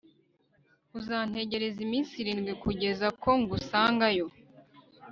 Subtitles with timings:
[0.97, 4.25] uzantegereza iminsi irindwi kugeza ko ngusangayo